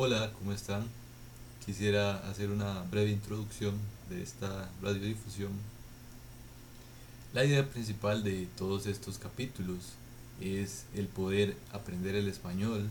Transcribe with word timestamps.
Hola, 0.00 0.30
¿cómo 0.38 0.52
están? 0.52 0.84
Quisiera 1.66 2.18
hacer 2.30 2.50
una 2.50 2.82
breve 2.82 3.10
introducción 3.10 3.74
de 4.08 4.22
esta 4.22 4.70
radiodifusión. 4.80 5.50
La 7.34 7.44
idea 7.44 7.68
principal 7.68 8.22
de 8.22 8.46
todos 8.56 8.86
estos 8.86 9.18
capítulos 9.18 9.94
es 10.40 10.84
el 10.94 11.08
poder 11.08 11.56
aprender 11.72 12.14
el 12.14 12.28
español, 12.28 12.88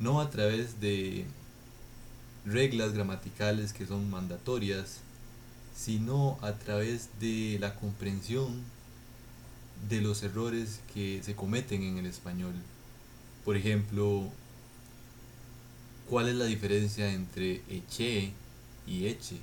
no 0.00 0.20
a 0.20 0.28
través 0.28 0.82
de 0.82 1.24
reglas 2.44 2.92
gramaticales 2.92 3.72
que 3.72 3.86
son 3.86 4.10
mandatorias, 4.10 4.98
sino 5.74 6.38
a 6.42 6.52
través 6.52 7.08
de 7.20 7.56
la 7.58 7.74
comprensión 7.74 8.64
de 9.88 10.02
los 10.02 10.22
errores 10.22 10.80
que 10.92 11.22
se 11.22 11.34
cometen 11.34 11.84
en 11.84 11.96
el 11.96 12.04
español. 12.04 12.52
Por 13.46 13.56
ejemplo, 13.56 14.30
¿Cuál 16.08 16.30
es 16.30 16.36
la 16.36 16.46
diferencia 16.46 17.12
entre 17.12 17.60
eche 17.68 18.32
y 18.86 19.06
eche? 19.06 19.36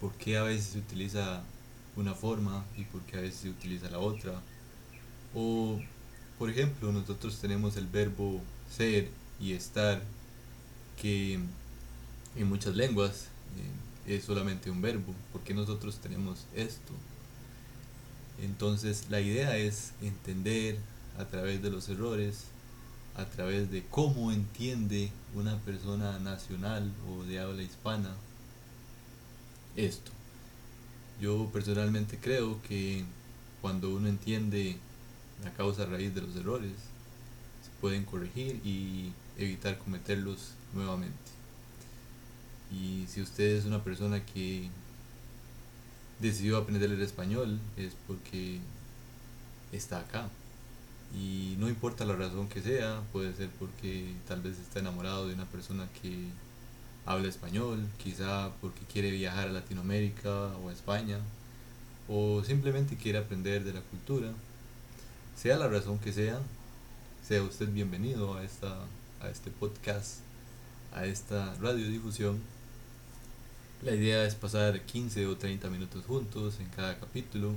¿Por 0.00 0.12
qué 0.14 0.36
a 0.36 0.42
veces 0.42 0.72
se 0.72 0.78
utiliza 0.78 1.44
una 1.94 2.12
forma 2.12 2.64
y 2.76 2.82
por 2.82 3.02
qué 3.02 3.18
a 3.18 3.20
veces 3.20 3.42
se 3.42 3.50
utiliza 3.50 3.88
la 3.88 4.00
otra? 4.00 4.42
O, 5.32 5.78
por 6.40 6.50
ejemplo, 6.50 6.90
nosotros 6.90 7.38
tenemos 7.40 7.76
el 7.76 7.86
verbo 7.86 8.40
ser 8.68 9.10
y 9.40 9.52
estar, 9.52 10.02
que 11.00 11.34
en 11.34 12.48
muchas 12.48 12.74
lenguas 12.74 13.28
eh, 14.06 14.16
es 14.16 14.24
solamente 14.24 14.72
un 14.72 14.82
verbo. 14.82 15.14
¿Por 15.30 15.42
qué 15.42 15.54
nosotros 15.54 16.00
tenemos 16.00 16.46
esto? 16.56 16.92
Entonces 18.42 19.06
la 19.08 19.20
idea 19.20 19.56
es 19.56 19.92
entender 20.02 20.78
a 21.16 21.26
través 21.26 21.62
de 21.62 21.70
los 21.70 21.88
errores 21.88 22.46
a 23.16 23.24
través 23.26 23.70
de 23.70 23.84
cómo 23.90 24.32
entiende 24.32 25.10
una 25.34 25.56
persona 25.58 26.18
nacional 26.18 26.90
o 27.08 27.24
de 27.24 27.40
habla 27.40 27.62
hispana 27.62 28.14
esto. 29.76 30.10
Yo 31.20 31.50
personalmente 31.52 32.18
creo 32.18 32.60
que 32.62 33.04
cuando 33.60 33.94
uno 33.94 34.08
entiende 34.08 34.76
la 35.44 35.52
causa 35.52 35.86
raíz 35.86 36.14
de 36.14 36.22
los 36.22 36.36
errores, 36.36 36.72
se 36.72 37.70
pueden 37.80 38.04
corregir 38.04 38.60
y 38.64 39.12
evitar 39.38 39.78
cometerlos 39.78 40.52
nuevamente. 40.74 41.16
Y 42.70 43.06
si 43.08 43.20
usted 43.20 43.56
es 43.56 43.64
una 43.64 43.84
persona 43.84 44.24
que 44.24 44.68
decidió 46.20 46.56
aprender 46.56 46.90
el 46.90 47.02
español, 47.02 47.60
es 47.76 47.94
porque 48.06 48.58
está 49.72 50.00
acá. 50.00 50.28
Y 51.14 51.56
no 51.58 51.68
importa 51.68 52.04
la 52.04 52.16
razón 52.16 52.48
que 52.48 52.62
sea, 52.62 53.02
puede 53.12 53.34
ser 53.34 53.50
porque 53.58 54.14
tal 54.26 54.40
vez 54.40 54.58
está 54.58 54.80
enamorado 54.80 55.28
de 55.28 55.34
una 55.34 55.44
persona 55.44 55.88
que 56.00 56.28
habla 57.04 57.28
español, 57.28 57.86
quizá 58.02 58.50
porque 58.60 58.80
quiere 58.90 59.10
viajar 59.10 59.48
a 59.48 59.52
Latinoamérica 59.52 60.30
o 60.58 60.68
a 60.68 60.72
España, 60.72 61.18
o 62.08 62.42
simplemente 62.44 62.96
quiere 62.96 63.18
aprender 63.18 63.64
de 63.64 63.74
la 63.74 63.80
cultura. 63.82 64.32
Sea 65.36 65.56
la 65.58 65.68
razón 65.68 65.98
que 65.98 66.12
sea, 66.12 66.40
sea 67.26 67.42
usted 67.42 67.68
bienvenido 67.68 68.34
a, 68.34 68.44
esta, 68.44 68.78
a 69.20 69.28
este 69.28 69.50
podcast, 69.50 70.20
a 70.94 71.04
esta 71.04 71.54
radiodifusión. 71.60 72.40
La 73.82 73.94
idea 73.94 74.24
es 74.24 74.34
pasar 74.34 74.80
15 74.80 75.26
o 75.26 75.36
30 75.36 75.68
minutos 75.68 76.04
juntos 76.06 76.58
en 76.60 76.68
cada 76.68 76.98
capítulo 76.98 77.52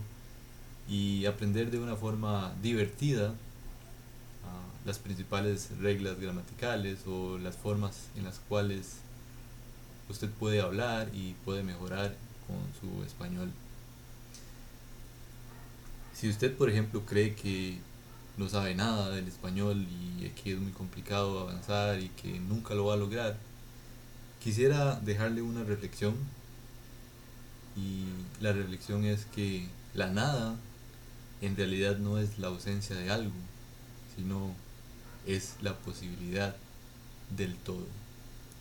y 0.89 1.25
aprender 1.25 1.71
de 1.71 1.79
una 1.79 1.95
forma 1.95 2.53
divertida 2.61 3.33
las 4.85 4.99
principales 4.99 5.69
reglas 5.79 6.19
gramaticales 6.19 6.99
o 7.07 7.37
las 7.37 7.55
formas 7.55 8.09
en 8.15 8.23
las 8.23 8.39
cuales 8.47 8.97
usted 10.09 10.29
puede 10.29 10.61
hablar 10.61 11.09
y 11.13 11.33
puede 11.45 11.63
mejorar 11.63 12.15
con 12.47 12.57
su 12.79 13.03
español. 13.03 13.51
Si 16.13 16.29
usted, 16.29 16.55
por 16.55 16.69
ejemplo, 16.69 17.01
cree 17.05 17.35
que 17.35 17.79
no 18.37 18.47
sabe 18.47 18.75
nada 18.75 19.09
del 19.09 19.27
español 19.27 19.85
y 19.89 20.29
que 20.29 20.53
es 20.53 20.59
muy 20.59 20.71
complicado 20.71 21.39
avanzar 21.39 21.99
y 21.99 22.09
que 22.09 22.39
nunca 22.39 22.73
lo 22.73 22.85
va 22.85 22.93
a 22.93 22.97
lograr, 22.97 23.37
quisiera 24.43 24.99
dejarle 24.99 25.41
una 25.41 25.63
reflexión 25.63 26.15
y 27.75 28.05
la 28.41 28.53
reflexión 28.53 29.05
es 29.05 29.25
que 29.25 29.67
la 29.93 30.07
nada 30.07 30.55
en 31.41 31.57
realidad 31.57 31.97
no 31.97 32.17
es 32.17 32.39
la 32.39 32.47
ausencia 32.47 32.95
de 32.95 33.09
algo, 33.09 33.33
sino 34.15 34.53
es 35.25 35.55
la 35.61 35.73
posibilidad 35.73 36.55
del 37.35 37.55
todo. 37.55 37.85